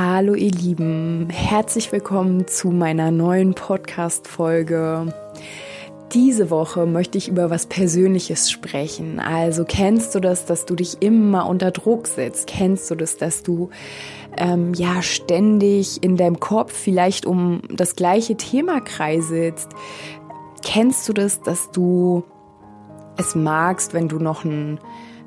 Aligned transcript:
Hallo 0.00 0.34
ihr 0.34 0.52
Lieben, 0.52 1.28
herzlich 1.28 1.90
willkommen 1.90 2.46
zu 2.46 2.70
meiner 2.70 3.10
neuen 3.10 3.54
Podcast-Folge. 3.54 5.12
Diese 6.12 6.50
Woche 6.50 6.86
möchte 6.86 7.18
ich 7.18 7.28
über 7.28 7.50
was 7.50 7.66
Persönliches 7.66 8.48
sprechen. 8.48 9.18
Also 9.18 9.64
kennst 9.64 10.14
du 10.14 10.20
das, 10.20 10.46
dass 10.46 10.66
du 10.66 10.76
dich 10.76 11.02
immer 11.02 11.48
unter 11.48 11.72
Druck 11.72 12.06
setzt? 12.06 12.46
Kennst 12.46 12.88
du 12.92 12.94
das, 12.94 13.16
dass 13.16 13.42
du 13.42 13.70
ähm, 14.36 14.72
ja 14.72 15.02
ständig 15.02 16.00
in 16.00 16.16
deinem 16.16 16.38
Kopf 16.38 16.72
vielleicht 16.72 17.26
um 17.26 17.60
das 17.68 17.96
gleiche 17.96 18.36
Thema 18.36 18.80
kreiselst? 18.80 19.68
Kennst 20.64 21.08
du 21.08 21.12
das, 21.12 21.42
dass 21.42 21.72
du 21.72 22.22
es 23.16 23.34
magst, 23.34 23.94
wenn 23.94 24.06
du 24.06 24.20
noch 24.20 24.44
ein, 24.44 24.78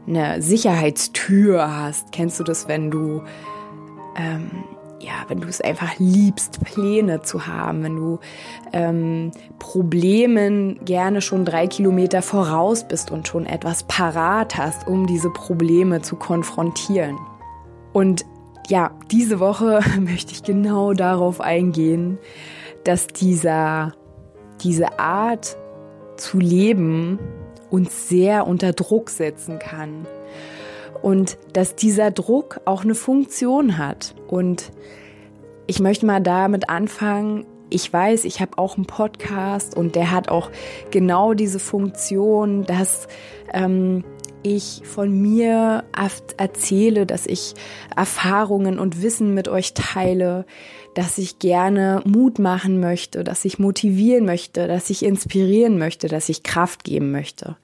eine 0.08 0.42
Sicherheitstür 0.42 1.76
hast? 1.76 2.14
Kennst 2.14 2.40
du 2.40 2.46
das, 2.46 2.70
wenn 2.70 2.90
du 2.90 3.22
ähm, 4.16 4.64
ja, 5.04 5.26
wenn 5.28 5.42
du 5.42 5.48
es 5.48 5.62
einfach 5.62 5.98
liebst, 5.98 6.64
Pläne 6.64 7.22
zu 7.22 7.48
haben, 7.48 7.84
wenn 7.84 7.96
du 7.96 8.20
ähm, 8.72 9.32
Problemen 9.60 10.84
gerne 10.86 11.22
schon 11.22 11.46
drei 11.46 11.68
Kilometer 11.68 12.22
voraus 12.22 12.88
bist 12.88 13.12
und 13.12 13.28
schon 13.28 13.46
etwas 13.46 13.84
parat 13.84 14.58
hast, 14.58 14.88
um 14.88 15.08
diese 15.08 15.30
Probleme 15.30 16.02
zu 16.02 16.16
konfrontieren. 16.16 17.18
Und 17.94 18.26
ja, 18.68 18.92
diese 19.10 19.40
Woche 19.40 19.82
möchte 20.00 20.34
ich 20.34 20.44
genau 20.44 20.94
darauf 20.94 21.42
eingehen, 21.42 22.18
dass 22.84 23.08
dieser, 23.08 23.94
diese 24.62 25.00
Art 25.00 25.58
zu 26.18 26.40
leben 26.40 27.20
uns 27.70 28.10
sehr 28.10 28.48
unter 28.48 28.74
Druck 28.74 29.10
setzen 29.10 29.58
kann 29.58 30.06
und 31.02 31.38
dass 31.54 31.76
dieser 31.76 32.12
Druck 32.12 32.62
auch 32.66 32.84
eine 32.84 32.96
Funktion 32.96 33.78
hat. 33.78 34.16
Und 34.28 34.72
ich 35.68 35.80
möchte 35.80 36.06
mal 36.06 36.22
damit 36.22 36.70
anfangen. 36.70 37.46
Ich 37.70 37.92
weiß, 37.92 38.26
ich 38.26 38.42
habe 38.42 38.58
auch 38.58 38.76
einen 38.76 38.86
Podcast 38.86 39.78
und 39.78 39.96
der 39.96 40.12
hat 40.12 40.30
auch 40.30 40.52
genau 40.92 41.34
diese 41.34 41.60
Funktion, 41.60 42.66
dass 42.66 43.08
ähm, 43.54 44.04
ich 44.44 44.82
von 44.84 45.22
mir 45.22 45.84
erzähle, 46.38 47.06
dass 47.06 47.26
ich 47.26 47.54
Erfahrungen 47.96 48.80
und 48.80 49.02
Wissen 49.02 49.34
mit 49.34 49.48
euch 49.48 49.74
teile, 49.74 50.46
dass 50.96 51.18
ich 51.18 51.40
gerne 51.40 52.02
Mut 52.06 52.40
machen 52.40 52.80
möchte, 52.80 53.24
dass 53.24 53.46
ich 53.46 53.60
motivieren 53.60 54.26
möchte, 54.26 54.68
dass 54.68 54.90
ich 54.90 55.06
inspirieren 55.06 55.78
möchte, 55.78 56.08
dass 56.08 56.28
ich 56.28 56.44
Kraft 56.44 56.84
geben 56.84 57.12
möchte 57.12 57.56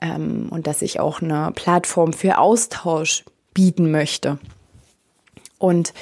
ähm, 0.00 0.48
und 0.50 0.66
dass 0.66 0.82
ich 0.82 1.00
auch 1.00 1.22
eine 1.22 1.52
Plattform 1.54 2.12
für 2.12 2.38
Austausch 2.38 3.24
bieten 3.54 3.90
möchte. 3.90 4.38
Und 5.58 5.92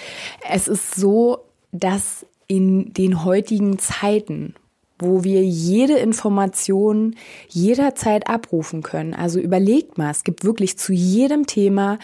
es 0.49 0.69
ist 0.69 0.95
so, 0.95 1.45
dass 1.73 2.25
in 2.47 2.93
den 2.95 3.25
heutigen 3.25 3.79
Zeiten, 3.79 4.55
wo 4.99 5.25
wir 5.25 5.45
jede 5.45 5.99
Information 5.99 7.17
jederzeit 7.49 8.29
abrufen 8.29 8.83
können. 8.83 9.15
Also 9.15 9.39
überlegt 9.39 9.99
mal, 9.99 10.11
es 10.11 10.25
gibt 10.25 10.45
wirklich 10.45 10.79
zu 10.79 10.93
jedem 10.93 11.47
Thema 11.47 11.99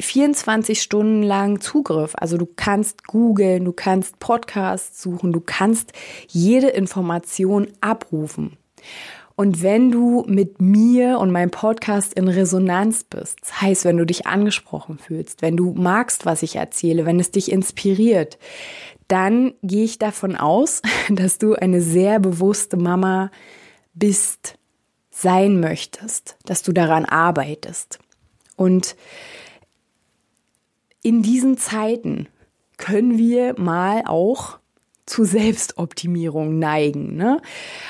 24 0.00 0.80
Stunden 0.80 1.22
lang 1.22 1.60
Zugriff. 1.60 2.14
Also 2.16 2.36
du 2.36 2.46
kannst 2.46 3.06
googeln, 3.06 3.64
du 3.64 3.72
kannst 3.72 4.18
Podcasts 4.18 5.00
suchen, 5.02 5.32
du 5.32 5.40
kannst 5.40 5.92
jede 6.28 6.68
Information 6.68 7.68
abrufen. 7.80 8.56
Und 9.36 9.62
wenn 9.62 9.90
du 9.90 10.24
mit 10.28 10.60
mir 10.60 11.18
und 11.18 11.32
meinem 11.32 11.50
Podcast 11.50 12.14
in 12.14 12.28
Resonanz 12.28 13.02
bist, 13.02 13.38
das 13.40 13.60
heißt, 13.60 13.84
wenn 13.84 13.96
du 13.96 14.06
dich 14.06 14.26
angesprochen 14.26 14.98
fühlst, 14.98 15.42
wenn 15.42 15.56
du 15.56 15.74
magst, 15.74 16.24
was 16.24 16.42
ich 16.44 16.56
erzähle, 16.56 17.04
wenn 17.04 17.18
es 17.18 17.32
dich 17.32 17.50
inspiriert, 17.50 18.38
dann 19.08 19.54
gehe 19.62 19.84
ich 19.84 19.98
davon 19.98 20.36
aus, 20.36 20.82
dass 21.10 21.38
du 21.38 21.54
eine 21.54 21.80
sehr 21.80 22.20
bewusste 22.20 22.76
Mama 22.76 23.30
bist, 23.92 24.56
sein 25.10 25.60
möchtest, 25.60 26.36
dass 26.44 26.62
du 26.62 26.72
daran 26.72 27.04
arbeitest. 27.04 27.98
Und 28.56 28.96
in 31.02 31.22
diesen 31.22 31.56
Zeiten 31.56 32.28
können 32.76 33.18
wir 33.18 33.58
mal 33.58 34.02
auch 34.06 34.58
zu 35.06 35.24
Selbstoptimierung 35.24 36.58
neigen. 36.58 37.16
Ne? 37.16 37.40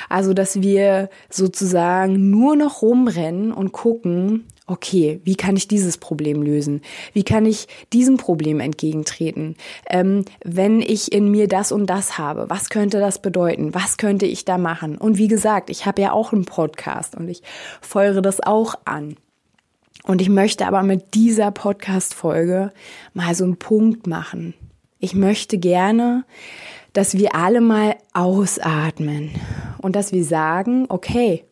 Also, 0.09 0.35
dass 0.35 0.61
wir 0.61 1.11
sozusagen 1.31 2.31
nur 2.31 2.57
noch 2.57 2.83
rumrennen 2.83 3.53
und 3.53 3.73
gucken, 3.73 4.45
okay, 4.67 5.21
wie 5.25 5.37
kann 5.37 5.57
ich 5.57 5.69
dieses 5.69 5.99
Problem 5.99 6.43
lösen? 6.43 6.81
Wie 7.13 7.23
kann 7.23 7.45
ich 7.45 7.69
diesem 7.93 8.17
Problem 8.17 8.61
entgegentreten? 8.61 9.57
Ähm, 9.91 10.25
wenn 10.43 10.81
ich 10.81 11.13
in 11.13 11.31
mir 11.31 11.49
das 11.49 11.71
und 11.71 11.87
das 11.87 12.17
habe, 12.17 12.49
was 12.49 12.71
könnte 12.71 12.99
das 12.99 13.21
bedeuten? 13.21 13.75
Was 13.75 13.99
könnte 13.99 14.27
ich 14.27 14.45
da 14.45 14.57
machen? 14.57 14.97
Und 14.97 15.19
wie 15.19 15.29
gesagt, 15.29 15.69
ich 15.71 15.87
habe 15.87 16.03
ja 16.03 16.13
auch 16.13 16.33
einen 16.33 16.47
Podcast 16.47 17.15
und 17.15 17.29
ich 17.29 17.43
feuere 17.81 18.23
das 18.23 18.41
auch 18.41 18.75
an. 18.85 19.17
Und 20.05 20.21
ich 20.21 20.29
möchte 20.29 20.67
aber 20.67 20.83
mit 20.83 21.15
dieser 21.15 21.51
Podcast-Folge 21.51 22.73
mal 23.15 23.35
so 23.35 23.45
einen 23.45 23.57
Punkt 23.57 24.07
machen. 24.07 24.55
Ich 24.99 25.15
möchte 25.15 25.59
gerne, 25.59 26.25
dass 26.95 27.19
wir 27.19 27.35
alle 27.35 27.61
mal 27.61 27.97
ausatmen 28.15 29.31
und 29.83 29.95
dass 29.95 30.13
wir 30.13 30.25
sagen, 30.25 30.87
okay, 30.89 31.45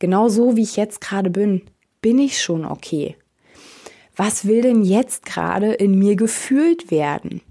genau 0.00 0.28
so 0.28 0.56
wie 0.56 0.62
ich 0.62 0.76
jetzt 0.76 1.00
gerade 1.00 1.30
bin, 1.30 1.62
bin 2.02 2.18
ich 2.18 2.42
schon 2.42 2.64
okay. 2.64 3.14
Was 4.16 4.46
will 4.46 4.62
denn 4.62 4.82
jetzt 4.82 5.26
gerade 5.26 5.72
in 5.74 5.98
mir 5.98 6.16
gefühlt 6.16 6.90
werden? 6.90 7.42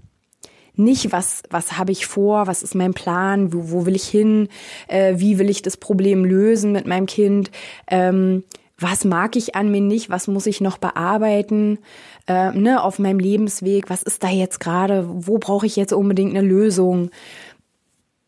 Nicht, 0.74 1.12
was, 1.12 1.42
was 1.48 1.78
habe 1.78 1.92
ich 1.92 2.06
vor, 2.06 2.48
was 2.48 2.62
ist 2.62 2.74
mein 2.74 2.92
Plan, 2.92 3.52
wo, 3.52 3.70
wo 3.70 3.86
will 3.86 3.96
ich 3.96 4.08
hin, 4.08 4.48
äh, 4.88 5.14
wie 5.16 5.38
will 5.38 5.48
ich 5.48 5.62
das 5.62 5.78
Problem 5.78 6.24
lösen 6.24 6.72
mit 6.72 6.86
meinem 6.86 7.06
Kind, 7.06 7.50
ähm, 7.86 8.44
was 8.78 9.04
mag 9.04 9.36
ich 9.36 9.54
an 9.54 9.70
mir 9.70 9.80
nicht, 9.80 10.10
was 10.10 10.28
muss 10.28 10.46
ich 10.46 10.60
noch 10.60 10.78
bearbeiten 10.78 11.78
äh, 12.26 12.52
ne, 12.52 12.82
auf 12.82 12.98
meinem 12.98 13.18
Lebensweg, 13.18 13.88
was 13.88 14.02
ist 14.02 14.22
da 14.22 14.28
jetzt 14.28 14.60
gerade, 14.60 15.06
wo 15.08 15.38
brauche 15.38 15.66
ich 15.66 15.76
jetzt 15.76 15.92
unbedingt 15.92 16.36
eine 16.36 16.46
Lösung. 16.46 17.10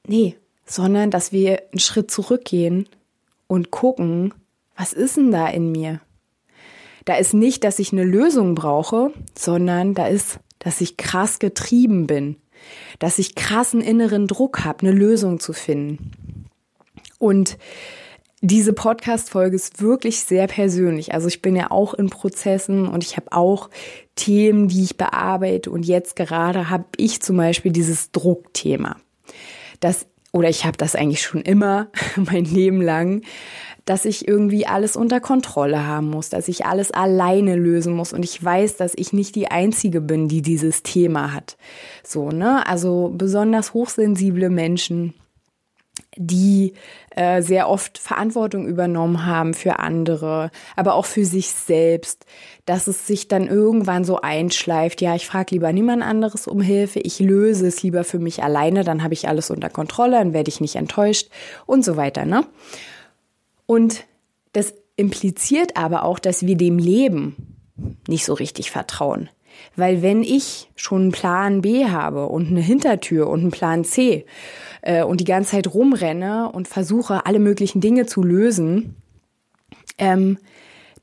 Nee, 0.06 0.36
sondern 0.64 1.10
dass 1.10 1.32
wir 1.32 1.62
einen 1.72 1.80
Schritt 1.80 2.10
zurückgehen 2.10 2.88
und 3.46 3.70
gucken, 3.70 4.32
was 4.76 4.92
ist 4.92 5.16
denn 5.16 5.32
da 5.32 5.48
in 5.48 5.72
mir? 5.72 6.00
Da 7.04 7.16
ist 7.16 7.34
nicht, 7.34 7.64
dass 7.64 7.78
ich 7.78 7.92
eine 7.92 8.04
Lösung 8.04 8.54
brauche, 8.54 9.12
sondern 9.36 9.94
da 9.94 10.06
ist, 10.06 10.40
dass 10.58 10.80
ich 10.80 10.96
krass 10.96 11.38
getrieben 11.38 12.06
bin, 12.06 12.36
dass 12.98 13.18
ich 13.18 13.34
krassen 13.34 13.80
inneren 13.80 14.26
Druck 14.26 14.64
habe, 14.64 14.80
eine 14.80 14.92
Lösung 14.92 15.40
zu 15.40 15.52
finden. 15.52 16.12
Und 17.18 17.58
diese 18.40 18.72
Podcast-Folge 18.72 19.56
ist 19.56 19.82
wirklich 19.82 20.20
sehr 20.20 20.46
persönlich. 20.46 21.12
Also 21.12 21.26
ich 21.26 21.42
bin 21.42 21.56
ja 21.56 21.70
auch 21.70 21.94
in 21.94 22.08
Prozessen 22.08 22.86
und 22.86 23.02
ich 23.02 23.16
habe 23.16 23.32
auch 23.32 23.68
Themen, 24.14 24.68
die 24.68 24.84
ich 24.84 24.96
bearbeite. 24.96 25.70
Und 25.70 25.84
jetzt 25.84 26.14
gerade 26.14 26.70
habe 26.70 26.84
ich 26.96 27.20
zum 27.20 27.36
Beispiel 27.36 27.72
dieses 27.72 28.12
Druckthema. 28.12 28.96
Das, 29.80 30.06
oder 30.32 30.48
ich 30.48 30.64
habe 30.64 30.76
das 30.76 30.94
eigentlich 30.94 31.22
schon 31.22 31.42
immer, 31.42 31.88
mein 32.16 32.44
Leben 32.44 32.80
lang, 32.80 33.22
dass 33.84 34.04
ich 34.04 34.28
irgendwie 34.28 34.66
alles 34.66 34.96
unter 34.96 35.18
Kontrolle 35.18 35.86
haben 35.86 36.10
muss, 36.10 36.28
dass 36.28 36.46
ich 36.46 36.66
alles 36.66 36.92
alleine 36.92 37.56
lösen 37.56 37.94
muss. 37.94 38.12
Und 38.12 38.22
ich 38.22 38.42
weiß, 38.42 38.76
dass 38.76 38.92
ich 38.94 39.12
nicht 39.12 39.34
die 39.34 39.48
Einzige 39.48 40.00
bin, 40.00 40.28
die 40.28 40.42
dieses 40.42 40.82
Thema 40.82 41.32
hat. 41.32 41.56
So, 42.04 42.30
ne? 42.30 42.66
Also 42.66 43.12
besonders 43.16 43.74
hochsensible 43.74 44.50
Menschen 44.50 45.14
die 46.18 46.74
äh, 47.10 47.42
sehr 47.42 47.68
oft 47.68 47.96
Verantwortung 47.96 48.66
übernommen 48.66 49.24
haben 49.24 49.54
für 49.54 49.78
andere, 49.78 50.50
aber 50.76 50.94
auch 50.94 51.06
für 51.06 51.24
sich 51.24 51.50
selbst, 51.50 52.26
dass 52.66 52.88
es 52.88 53.06
sich 53.06 53.28
dann 53.28 53.46
irgendwann 53.46 54.04
so 54.04 54.20
einschleift, 54.20 55.00
ja, 55.00 55.14
ich 55.14 55.26
frage 55.26 55.54
lieber 55.54 55.72
niemand 55.72 56.02
anderes 56.02 56.46
um 56.48 56.60
Hilfe, 56.60 56.98
ich 57.00 57.20
löse 57.20 57.66
es 57.66 57.82
lieber 57.82 58.04
für 58.04 58.18
mich 58.18 58.42
alleine, 58.42 58.84
dann 58.84 59.02
habe 59.02 59.14
ich 59.14 59.28
alles 59.28 59.50
unter 59.50 59.70
Kontrolle, 59.70 60.18
dann 60.18 60.32
werde 60.32 60.48
ich 60.48 60.60
nicht 60.60 60.76
enttäuscht 60.76 61.30
und 61.66 61.84
so 61.84 61.96
weiter, 61.96 62.26
ne? 62.26 62.44
Und 63.66 64.04
das 64.52 64.74
impliziert 64.96 65.76
aber 65.76 66.04
auch, 66.04 66.18
dass 66.18 66.44
wir 66.44 66.56
dem 66.56 66.78
Leben 66.78 67.56
nicht 68.08 68.24
so 68.24 68.34
richtig 68.34 68.70
vertrauen. 68.70 69.30
Weil 69.76 70.02
wenn 70.02 70.22
ich 70.22 70.70
schon 70.76 71.02
einen 71.02 71.12
Plan 71.12 71.60
B 71.62 71.86
habe 71.86 72.26
und 72.26 72.48
eine 72.48 72.60
Hintertür 72.60 73.28
und 73.28 73.40
einen 73.40 73.50
Plan 73.50 73.84
C 73.84 74.26
äh, 74.82 75.02
und 75.02 75.20
die 75.20 75.24
ganze 75.24 75.52
Zeit 75.52 75.72
rumrenne 75.72 76.50
und 76.52 76.68
versuche, 76.68 77.26
alle 77.26 77.38
möglichen 77.38 77.80
Dinge 77.80 78.06
zu 78.06 78.22
lösen, 78.22 78.96
ähm, 79.98 80.38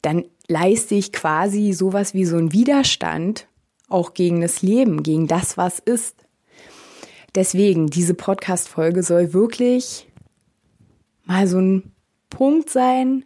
dann 0.01 0.25
leiste 0.47 0.95
ich 0.95 1.11
quasi 1.11 1.73
sowas 1.73 2.13
wie 2.13 2.25
so 2.25 2.37
einen 2.37 2.53
Widerstand 2.53 3.47
auch 3.89 4.13
gegen 4.13 4.41
das 4.41 4.61
Leben, 4.61 5.03
gegen 5.03 5.27
das, 5.27 5.57
was 5.57 5.79
ist. 5.79 6.25
Deswegen, 7.35 7.87
diese 7.87 8.13
Podcast-Folge 8.13 9.03
soll 9.03 9.33
wirklich 9.33 10.07
mal 11.25 11.47
so 11.47 11.59
ein 11.59 11.91
Punkt 12.29 12.69
sein, 12.69 13.25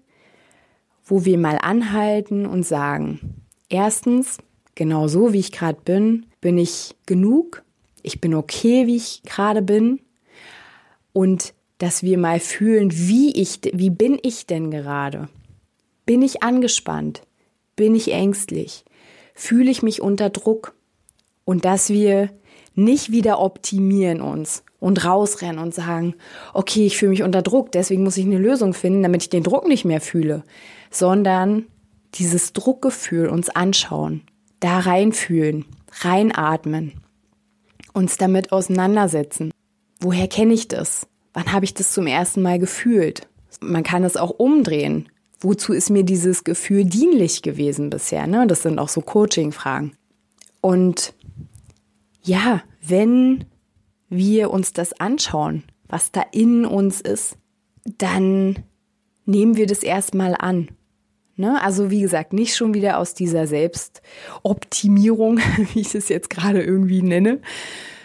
wo 1.05 1.25
wir 1.25 1.37
mal 1.37 1.57
anhalten 1.61 2.45
und 2.45 2.63
sagen, 2.63 3.45
erstens, 3.69 4.37
genau 4.79 5.09
so 5.09 5.33
wie 5.33 5.39
ich 5.39 5.51
gerade 5.51 5.77
bin, 5.83 6.25
bin 6.39 6.57
ich 6.57 6.95
genug, 7.05 7.63
ich 8.01 8.21
bin 8.21 8.33
okay, 8.33 8.87
wie 8.87 8.95
ich 8.95 9.21
gerade 9.23 9.61
bin 9.61 9.99
und 11.11 11.53
dass 11.79 12.01
wir 12.01 12.17
mal 12.17 12.39
fühlen, 12.39 12.89
wie 12.93 13.33
ich, 13.33 13.59
wie 13.73 13.89
bin 13.89 14.17
ich 14.23 14.47
denn 14.47 14.71
gerade? 14.71 15.27
Bin 16.05 16.21
ich 16.21 16.43
angespannt? 16.43 17.23
Bin 17.75 17.93
ich 17.93 18.13
ängstlich? 18.13 18.85
Fühle 19.35 19.69
ich 19.69 19.83
mich 19.83 20.01
unter 20.01 20.29
Druck? 20.29 20.73
Und 21.43 21.65
dass 21.65 21.89
wir 21.89 22.29
nicht 22.73 23.11
wieder 23.11 23.39
optimieren 23.41 24.21
uns 24.21 24.63
und 24.79 25.03
rausrennen 25.03 25.59
und 25.59 25.73
sagen, 25.73 26.15
okay, 26.53 26.85
ich 26.85 26.97
fühle 26.97 27.09
mich 27.09 27.23
unter 27.23 27.41
Druck, 27.41 27.73
deswegen 27.73 28.03
muss 28.03 28.15
ich 28.15 28.25
eine 28.25 28.37
Lösung 28.37 28.73
finden, 28.73 29.03
damit 29.03 29.23
ich 29.23 29.29
den 29.29 29.43
Druck 29.43 29.67
nicht 29.67 29.83
mehr 29.83 29.99
fühle, 29.99 30.43
sondern 30.89 31.65
dieses 32.13 32.53
Druckgefühl 32.53 33.27
uns 33.27 33.49
anschauen, 33.49 34.21
da 34.59 34.79
reinfühlen, 34.79 35.65
reinatmen, 36.01 36.93
uns 37.93 38.17
damit 38.17 38.51
auseinandersetzen. 38.51 39.51
Woher 39.99 40.27
kenne 40.27 40.53
ich 40.53 40.67
das? 40.67 41.07
Wann 41.33 41.51
habe 41.51 41.65
ich 41.65 41.73
das 41.73 41.91
zum 41.91 42.07
ersten 42.07 42.41
Mal 42.41 42.59
gefühlt? 42.59 43.27
Man 43.61 43.83
kann 43.83 44.03
es 44.03 44.17
auch 44.17 44.31
umdrehen. 44.31 45.09
Wozu 45.39 45.73
ist 45.73 45.89
mir 45.89 46.03
dieses 46.03 46.43
Gefühl 46.43 46.85
dienlich 46.85 47.41
gewesen 47.41 47.89
bisher? 47.89 48.27
Ne? 48.27 48.45
Das 48.47 48.63
sind 48.63 48.79
auch 48.79 48.89
so 48.89 49.01
Coaching-Fragen. 49.01 49.93
Und 50.61 51.13
ja, 52.23 52.61
wenn 52.81 53.45
wir 54.09 54.51
uns 54.51 54.73
das 54.73 54.93
anschauen, 54.99 55.63
was 55.87 56.11
da 56.11 56.23
in 56.31 56.65
uns 56.65 56.99
ist, 57.01 57.37
dann 57.85 58.63
nehmen 59.25 59.55
wir 59.55 59.67
das 59.67 59.83
erstmal 59.83 60.35
an. 60.35 60.69
Ne? 61.39 61.61
Also 61.63 61.89
wie 61.89 62.01
gesagt, 62.01 62.33
nicht 62.33 62.57
schon 62.57 62.73
wieder 62.73 62.97
aus 62.97 63.13
dieser 63.13 63.47
Selbstoptimierung, 63.47 65.37
wie 65.73 65.79
ich 65.79 65.95
es 65.95 66.09
jetzt 66.09 66.29
gerade 66.29 66.61
irgendwie 66.61 67.01
nenne, 67.01 67.39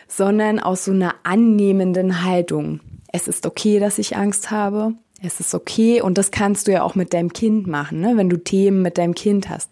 sondern 0.07 0.61
aus 0.61 0.85
so 0.85 0.93
einer 0.93 1.17
annehmenden 1.25 2.23
Haltung. 2.23 2.79
Es 3.13 3.27
ist 3.27 3.45
okay, 3.45 3.81
dass 3.81 3.99
ich 3.99 4.17
Angst 4.17 4.53
habe. 4.53 4.95
Es 5.21 5.41
ist 5.41 5.53
okay 5.53 6.01
und 6.01 6.17
das 6.17 6.31
kannst 6.31 6.69
du 6.69 6.73
ja 6.73 6.85
auch 6.85 6.95
mit 6.95 7.13
deinem 7.13 7.33
Kind 7.33 7.67
machen, 7.67 8.01
ne? 8.01 8.13
wenn 8.17 8.31
du 8.31 8.37
Themen 8.37 8.83
mit 8.83 8.99
deinem 8.99 9.17
Kind 9.17 9.49
hast. 9.49 9.71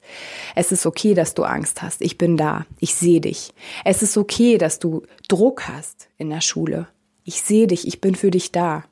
Es 0.57 0.73
ist 0.73 0.85
okay, 0.85 1.15
dass 1.15 1.35
du 1.35 1.45
Angst 1.45 1.83
hast. 1.83 2.03
Ich 2.03 2.19
bin 2.19 2.37
da. 2.37 2.67
Ich 2.81 2.97
sehe 2.97 3.21
dich. 3.21 3.53
Es 3.85 4.03
ist 4.03 4.17
okay, 4.17 4.59
dass 4.59 4.81
du 4.81 5.03
Druck 5.29 5.69
hast 5.69 6.09
in 6.19 6.31
der 6.31 6.41
Schule. 6.41 6.89
Ich 7.23 7.43
sehe 7.43 7.69
dich. 7.69 7.87
Ich 7.87 8.01
bin 8.01 8.17
für 8.17 8.33
dich 8.33 8.51
da. 8.51 8.83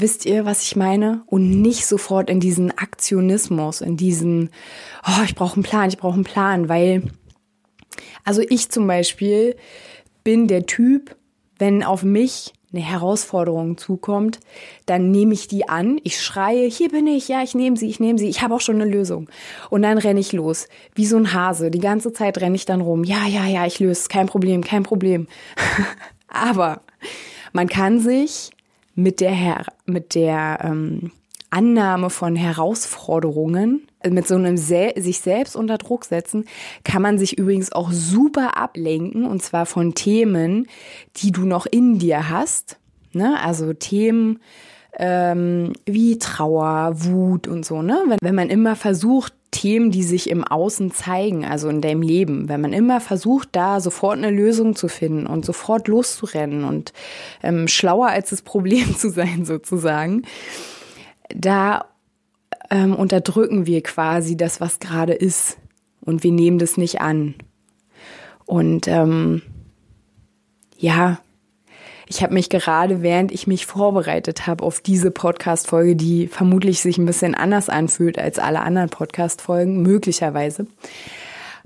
Wisst 0.00 0.26
ihr, 0.26 0.44
was 0.44 0.62
ich 0.62 0.76
meine? 0.76 1.22
Und 1.26 1.60
nicht 1.60 1.84
sofort 1.84 2.30
in 2.30 2.38
diesen 2.38 2.70
Aktionismus, 2.70 3.80
in 3.80 3.96
diesen, 3.96 4.50
oh, 5.04 5.22
ich 5.24 5.34
brauche 5.34 5.54
einen 5.54 5.64
Plan, 5.64 5.88
ich 5.88 5.98
brauche 5.98 6.14
einen 6.14 6.24
Plan, 6.24 6.68
weil, 6.68 7.02
also 8.24 8.40
ich 8.48 8.70
zum 8.70 8.86
Beispiel 8.86 9.56
bin 10.22 10.46
der 10.46 10.66
Typ, 10.66 11.16
wenn 11.58 11.82
auf 11.82 12.04
mich 12.04 12.52
eine 12.72 12.82
Herausforderung 12.82 13.76
zukommt, 13.76 14.38
dann 14.86 15.10
nehme 15.10 15.34
ich 15.34 15.48
die 15.48 15.68
an, 15.68 15.98
ich 16.04 16.20
schreie, 16.20 16.68
hier 16.68 16.90
bin 16.90 17.06
ich, 17.06 17.26
ja, 17.26 17.42
ich 17.42 17.54
nehme 17.54 17.76
sie, 17.76 17.88
ich 17.88 17.98
nehme 17.98 18.18
sie, 18.18 18.28
ich 18.28 18.42
habe 18.42 18.54
auch 18.54 18.60
schon 18.60 18.80
eine 18.80 18.90
Lösung. 18.90 19.28
Und 19.70 19.82
dann 19.82 19.98
renne 19.98 20.20
ich 20.20 20.32
los, 20.32 20.68
wie 20.94 21.06
so 21.06 21.16
ein 21.16 21.32
Hase. 21.32 21.70
Die 21.70 21.80
ganze 21.80 22.12
Zeit 22.12 22.38
renne 22.40 22.56
ich 22.56 22.66
dann 22.66 22.82
rum, 22.82 23.04
ja, 23.04 23.26
ja, 23.26 23.46
ja, 23.46 23.66
ich 23.66 23.80
löse 23.80 24.02
es, 24.02 24.08
kein 24.08 24.26
Problem, 24.26 24.62
kein 24.62 24.82
Problem. 24.82 25.26
Aber 26.28 26.82
man 27.52 27.68
kann 27.68 28.00
sich 28.00 28.50
mit 28.98 29.20
der, 29.20 29.30
Her 29.30 29.64
mit 29.86 30.16
der 30.16 30.58
ähm, 30.64 31.12
Annahme 31.50 32.10
von 32.10 32.34
Herausforderungen, 32.34 33.86
mit 34.04 34.26
so 34.26 34.34
einem 34.34 34.56
Se 34.56 34.92
sich 34.96 35.20
selbst 35.20 35.54
unter 35.54 35.78
Druck 35.78 36.04
setzen, 36.04 36.46
kann 36.82 37.00
man 37.00 37.16
sich 37.16 37.38
übrigens 37.38 37.70
auch 37.70 37.92
super 37.92 38.56
ablenken 38.56 39.24
und 39.24 39.40
zwar 39.40 39.66
von 39.66 39.94
Themen, 39.94 40.66
die 41.16 41.30
du 41.30 41.42
noch 41.42 41.66
in 41.66 42.00
dir 42.00 42.28
hast. 42.28 42.78
Ne? 43.12 43.40
Also 43.40 43.72
Themen 43.72 44.40
ähm, 44.98 45.74
wie 45.86 46.18
Trauer, 46.18 46.92
Wut 46.96 47.46
und 47.46 47.64
so. 47.64 47.82
Ne? 47.82 48.02
Wenn, 48.08 48.18
wenn 48.20 48.34
man 48.34 48.50
immer 48.50 48.74
versucht, 48.74 49.32
Themen, 49.50 49.90
die 49.90 50.02
sich 50.02 50.28
im 50.28 50.44
Außen 50.44 50.90
zeigen, 50.92 51.44
also 51.44 51.68
in 51.68 51.80
deinem 51.80 52.02
Leben, 52.02 52.48
wenn 52.48 52.60
man 52.60 52.72
immer 52.72 53.00
versucht, 53.00 53.48
da 53.52 53.80
sofort 53.80 54.18
eine 54.18 54.30
Lösung 54.30 54.76
zu 54.76 54.88
finden 54.88 55.26
und 55.26 55.44
sofort 55.44 55.88
loszurennen 55.88 56.64
und 56.64 56.92
ähm, 57.42 57.66
schlauer 57.66 58.08
als 58.08 58.30
das 58.30 58.42
Problem 58.42 58.96
zu 58.96 59.10
sein 59.10 59.44
sozusagen, 59.44 60.22
da 61.34 61.86
ähm, 62.70 62.94
unterdrücken 62.94 63.66
wir 63.66 63.82
quasi 63.82 64.36
das, 64.36 64.60
was 64.60 64.78
gerade 64.78 65.14
ist. 65.14 65.58
Und 66.00 66.22
wir 66.22 66.32
nehmen 66.32 66.58
das 66.58 66.76
nicht 66.76 67.00
an. 67.00 67.34
Und 68.46 68.88
ähm, 68.88 69.42
ja, 70.78 71.20
ich 72.08 72.22
habe 72.22 72.32
mich 72.32 72.48
gerade, 72.48 73.02
während 73.02 73.32
ich 73.32 73.46
mich 73.46 73.66
vorbereitet 73.66 74.46
habe 74.46 74.64
auf 74.64 74.80
diese 74.80 75.10
Podcast-Folge, 75.10 75.94
die 75.94 76.26
vermutlich 76.26 76.80
sich 76.80 76.96
ein 76.96 77.04
bisschen 77.04 77.34
anders 77.34 77.68
anfühlt 77.68 78.18
als 78.18 78.38
alle 78.38 78.60
anderen 78.60 78.88
Podcast-Folgen, 78.88 79.82
möglicherweise, 79.82 80.66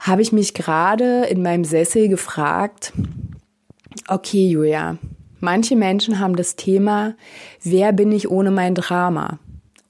habe 0.00 0.20
ich 0.20 0.32
mich 0.32 0.52
gerade 0.52 1.26
in 1.26 1.42
meinem 1.42 1.64
Sessel 1.64 2.08
gefragt, 2.08 2.92
okay, 4.08 4.48
Julia, 4.48 4.98
manche 5.38 5.76
Menschen 5.76 6.18
haben 6.18 6.34
das 6.34 6.56
Thema, 6.56 7.14
wer 7.62 7.92
bin 7.92 8.10
ich 8.10 8.28
ohne 8.28 8.50
mein 8.50 8.74
Drama? 8.74 9.38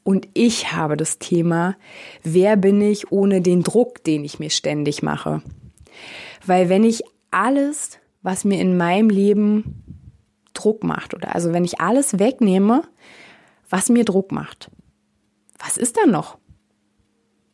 Und 0.05 0.29
ich 0.35 0.73
habe 0.73 0.99
das 0.99 1.19
Thema, 1.19 1.77
wer 2.25 2.57
bin 2.57 2.83
ich 2.83 3.11
ohne 3.11 3.41
den 3.41 3.63
Druck, 3.63 4.05
den 4.05 4.23
ich 4.25 4.39
mir 4.39 4.51
ständig 4.51 5.03
mache? 5.03 5.43
Weil 6.45 6.69
wenn 6.69 6.85
ich 6.85 7.05
alles, 7.31 7.99
was 8.21 8.45
mir 8.45 8.61
in 8.61 8.77
meinem 8.77 9.09
Leben 9.09 9.92
Druck 10.63 10.85
macht, 10.85 11.15
oder 11.15 11.35
also 11.35 11.53
wenn 11.53 11.65
ich 11.65 11.81
alles 11.81 12.19
wegnehme, 12.19 12.83
was 13.69 13.89
mir 13.89 14.05
Druck 14.05 14.33
macht, 14.33 14.71
was 15.59 15.77
ist 15.77 15.97
dann 15.97 16.11
noch? 16.11 16.39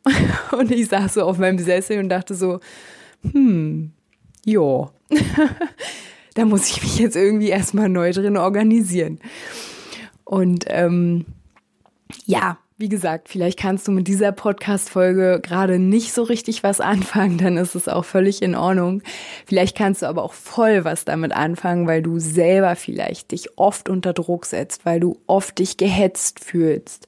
Und 0.51 0.71
ich 0.71 0.87
saß 0.87 1.15
so 1.15 1.23
auf 1.23 1.37
meinem 1.37 1.59
Sessel 1.59 1.99
und 1.99 2.09
dachte 2.09 2.33
so, 2.33 2.59
hm, 3.21 3.91
jo, 4.45 4.89
da 6.35 6.45
muss 6.45 6.69
ich 6.69 6.81
mich 6.81 6.99
jetzt 6.99 7.15
irgendwie 7.15 7.49
erstmal 7.49 7.89
neu 7.89 8.11
drin 8.11 8.37
organisieren. 8.37 9.19
Und 10.23 10.65
ähm, 10.67 11.25
ja, 12.25 12.57
wie 12.79 12.87
gesagt, 12.87 13.27
vielleicht 13.27 13.59
kannst 13.59 13.89
du 13.89 13.91
mit 13.91 14.07
dieser 14.07 14.31
Podcast-Folge 14.31 15.41
gerade 15.43 15.79
nicht 15.79 16.13
so 16.13 16.23
richtig 16.23 16.63
was 16.63 16.79
anfangen, 16.79 17.37
dann 17.37 17.57
ist 17.57 17.75
es 17.75 17.89
auch 17.89 18.05
völlig 18.05 18.41
in 18.41 18.55
Ordnung. 18.55 19.03
Vielleicht 19.45 19.77
kannst 19.77 20.01
du 20.01 20.05
aber 20.05 20.23
auch 20.23 20.31
voll 20.31 20.85
was 20.85 21.03
damit 21.03 21.33
anfangen, 21.33 21.87
weil 21.87 22.01
du 22.01 22.19
selber 22.19 22.77
vielleicht 22.77 23.31
dich 23.31 23.57
oft 23.57 23.89
unter 23.89 24.13
Druck 24.13 24.45
setzt, 24.45 24.85
weil 24.85 25.01
du 25.01 25.17
oft 25.27 25.59
dich 25.59 25.75
gehetzt 25.75 26.39
fühlst, 26.39 27.05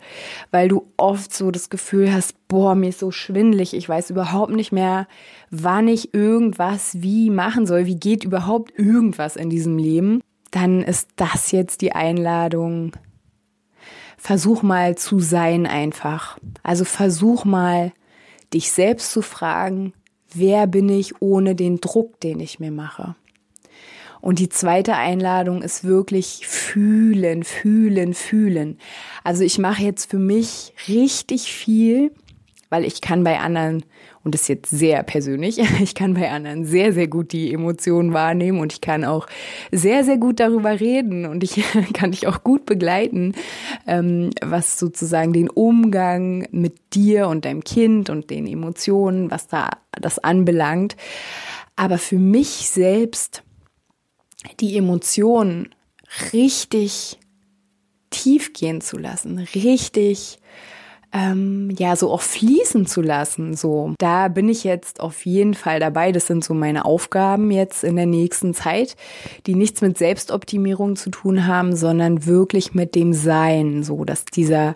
weil 0.52 0.68
du 0.68 0.92
oft 0.98 1.34
so 1.34 1.52
das 1.52 1.70
Gefühl 1.70 2.14
hast, 2.14 2.36
boah, 2.50 2.76
mir 2.76 2.90
ist 2.90 3.00
so 3.00 3.12
schwindlig, 3.12 3.74
ich 3.74 3.88
weiß 3.88 4.10
überhaupt 4.10 4.52
nicht 4.52 4.74
mehr, 4.74 5.08
wann 5.52 5.88
ich 5.88 6.14
irgendwas 6.14 7.02
wie 7.02 7.30
machen 7.30 7.66
soll, 7.66 7.86
wie 7.86 7.96
geht 7.96 8.26
überhaupt 8.26 8.78
irgendwas 8.78 9.38
in 9.38 9.50
diesem 9.50 9.78
Leben. 9.78 10.22
Dann 10.52 10.82
ist 10.82 11.08
das 11.16 11.54
jetzt 11.54 11.80
die 11.80 11.94
Einladung, 11.94 12.92
versuch 14.22 14.62
mal 14.62 14.96
zu 14.98 15.20
sein 15.20 15.66
einfach. 15.66 16.38
Also 16.62 16.86
versuch 16.86 17.44
mal, 17.44 17.92
dich 18.54 18.72
selbst 18.72 19.12
zu 19.12 19.24
fragen, 19.24 19.94
wer 20.32 20.68
bin 20.68 20.90
ich 20.90 21.22
ohne 21.22 21.56
den 21.56 21.82
Druck, 21.82 22.20
den 22.20 22.40
ich 22.40 22.60
mir 22.60 22.70
mache. 22.70 23.16
Und 24.22 24.38
die 24.38 24.50
zweite 24.50 24.96
Einladung 24.96 25.64
ist 25.64 25.84
wirklich 25.84 26.46
fühlen, 26.46 27.44
fühlen, 27.44 28.14
fühlen. 28.14 28.78
Also 29.24 29.44
ich 29.44 29.58
mache 29.58 29.82
jetzt 29.82 30.12
für 30.12 30.20
mich 30.20 30.74
richtig 30.88 31.52
viel, 31.52 32.12
weil 32.72 32.86
ich 32.86 33.02
kann 33.02 33.24
bei 33.26 33.40
anderen 33.40 33.84
und 34.24 34.34
das 34.34 34.44
ist 34.44 34.48
jetzt 34.48 34.70
sehr 34.70 35.04
persönlich, 35.04 35.60
ich 35.82 35.94
kann 35.94 36.14
bei 36.14 36.32
anderen 36.32 36.66
sehr, 36.66 36.94
sehr 36.94 37.08
gut 37.08 37.34
die 37.34 37.54
Emotionen 37.54 38.14
wahrnehmen 38.14 38.60
und 38.60 38.72
ich 38.72 38.82
kann 38.82 39.04
auch 39.04 39.28
sehr, 39.72 40.04
sehr 40.04 40.18
gut 40.18 40.40
darüber 40.40 40.80
reden 40.80 41.26
und 41.26 41.44
ich 41.44 41.62
kann 41.94 42.12
dich 42.12 42.28
auch 42.28 42.44
gut 42.44 42.66
begleiten, 42.66 43.36
ähm, 43.86 44.32
was 44.42 44.80
sozusagen 44.80 45.34
den 45.34 45.50
Umgang 45.50 46.48
mit 46.52 46.78
dir 46.94 47.28
und 47.28 47.46
deinem 47.46 47.64
Kind 47.64 48.10
und 48.10 48.30
den 48.30 48.48
Emotionen, 48.48 49.30
was 49.30 49.48
da 49.48 49.70
das 49.92 50.18
anbelangt. 50.18 50.96
Aber 51.76 51.98
für 51.98 52.18
mich 52.18 52.70
selbst 52.70 53.44
die 54.62 54.78
Emotionen 54.78 55.76
richtig 56.32 57.20
tief 58.12 58.54
gehen 58.54 58.82
zu 58.82 58.98
lassen, 58.98 59.40
richtig 59.40 60.41
ähm, 61.14 61.70
ja 61.78 61.96
so 61.96 62.12
auch 62.12 62.22
fließen 62.22 62.86
zu 62.86 63.02
lassen. 63.02 63.56
So, 63.56 63.94
da 63.98 64.28
bin 64.28 64.50
ich 64.50 64.64
jetzt 64.64 65.00
auf 65.00 65.26
jeden 65.26 65.54
Fall 65.54 65.80
dabei. 65.80 66.12
Das 66.12 66.28
sind 66.28 66.44
so 66.44 66.54
meine 66.54 66.86
Aufgaben 66.86 67.52
jetzt 67.52 67.84
in 67.84 67.96
der 67.96 68.06
nächsten 68.06 68.54
Zeit, 68.54 68.96
die 69.46 69.56
nichts 69.56 69.82
mit 69.82 69.98
Selbstoptimierung 69.98 70.96
zu 70.96 71.10
tun 71.10 71.48
haben, 71.48 71.76
sondern 71.76 72.26
wirklich 72.26 72.74
mit 72.74 72.96
dem 72.96 73.14
Sein, 73.14 73.84
so 73.84 74.06
dass 74.06 74.26
dieser 74.26 74.76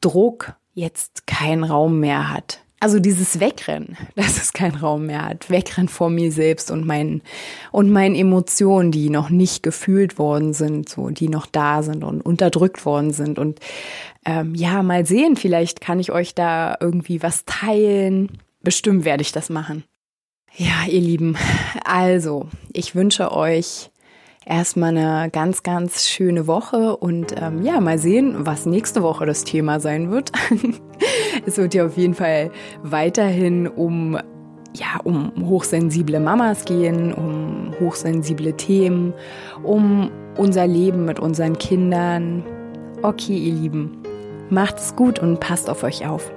Druck 0.00 0.54
jetzt 0.74 1.26
keinen 1.26 1.64
Raum 1.64 2.00
mehr 2.00 2.32
hat. 2.32 2.60
Also 2.82 2.98
dieses 2.98 3.38
Wegrennen, 3.38 3.96
dass 4.16 4.38
es 4.38 4.52
keinen 4.52 4.74
Raum 4.74 5.06
mehr 5.06 5.24
hat. 5.24 5.48
Wegrennen 5.50 5.88
vor 5.88 6.10
mir 6.10 6.32
selbst 6.32 6.68
und 6.72 6.84
meinen, 6.84 7.22
und 7.70 7.92
meinen 7.92 8.16
Emotionen, 8.16 8.90
die 8.90 9.08
noch 9.08 9.30
nicht 9.30 9.62
gefühlt 9.62 10.18
worden 10.18 10.52
sind, 10.52 10.88
so, 10.88 11.08
die 11.10 11.28
noch 11.28 11.46
da 11.46 11.84
sind 11.84 12.02
und 12.02 12.22
unterdrückt 12.22 12.84
worden 12.84 13.12
sind. 13.12 13.38
Und 13.38 13.60
ähm, 14.26 14.56
ja, 14.56 14.82
mal 14.82 15.06
sehen, 15.06 15.36
vielleicht 15.36 15.80
kann 15.80 16.00
ich 16.00 16.10
euch 16.10 16.34
da 16.34 16.76
irgendwie 16.80 17.22
was 17.22 17.44
teilen. 17.44 18.40
Bestimmt 18.62 19.04
werde 19.04 19.22
ich 19.22 19.30
das 19.30 19.48
machen. 19.48 19.84
Ja, 20.56 20.84
ihr 20.88 21.00
Lieben, 21.00 21.36
also, 21.84 22.48
ich 22.72 22.96
wünsche 22.96 23.30
euch 23.30 23.92
erstmal 24.44 24.96
eine 24.96 25.30
ganz, 25.30 25.62
ganz 25.62 26.08
schöne 26.08 26.48
Woche 26.48 26.96
und 26.96 27.32
ähm, 27.40 27.62
ja, 27.62 27.80
mal 27.80 27.98
sehen, 27.98 28.44
was 28.44 28.66
nächste 28.66 29.04
Woche 29.04 29.24
das 29.24 29.44
Thema 29.44 29.78
sein 29.78 30.10
wird. 30.10 30.32
es 31.46 31.58
wird 31.58 31.74
ja 31.74 31.86
auf 31.86 31.96
jeden 31.96 32.14
Fall 32.14 32.50
weiterhin 32.82 33.66
um 33.68 34.18
ja, 34.74 35.00
um 35.04 35.32
hochsensible 35.46 36.18
Mamas 36.18 36.64
gehen, 36.64 37.12
um 37.12 37.72
hochsensible 37.78 38.54
Themen, 38.54 39.12
um 39.62 40.10
unser 40.38 40.66
Leben 40.66 41.04
mit 41.04 41.20
unseren 41.20 41.58
Kindern. 41.58 42.42
Okay, 43.02 43.36
ihr 43.36 43.52
Lieben, 43.52 43.98
macht's 44.48 44.96
gut 44.96 45.18
und 45.18 45.40
passt 45.40 45.68
auf 45.68 45.82
euch 45.82 46.06
auf. 46.06 46.32